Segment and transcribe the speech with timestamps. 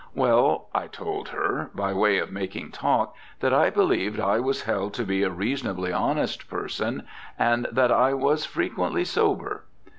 [0.15, 4.95] Well, I told her, by way of making talk, that I believed I was held
[4.95, 7.03] to be a reasonably honest person,
[7.37, 9.65] and that I was frequently sober.